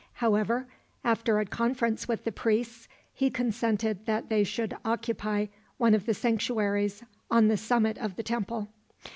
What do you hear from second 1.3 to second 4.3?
a conference with the priests, he consented that